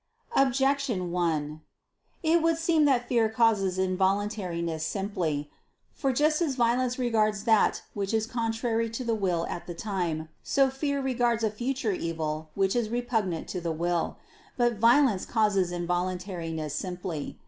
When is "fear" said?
3.07-3.29, 10.71-10.99